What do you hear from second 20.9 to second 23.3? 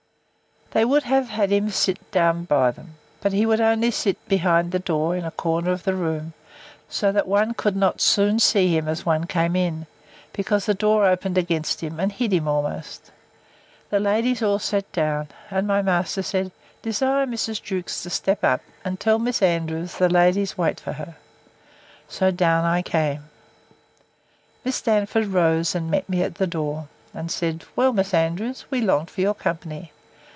her. So down I came.